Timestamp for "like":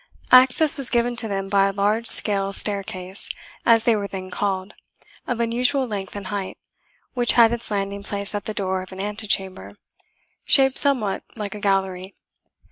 11.35-11.53